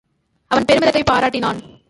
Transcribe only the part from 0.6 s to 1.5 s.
பெருமிதத்தைப் farad